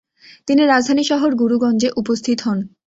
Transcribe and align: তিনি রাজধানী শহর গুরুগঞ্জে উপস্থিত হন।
তিনি 0.47 0.61
রাজধানী 0.65 1.03
শহর 1.03 1.31
গুরুগঞ্জে 1.35 1.89
উপস্থিত 1.95 2.37
হন। 2.45 2.57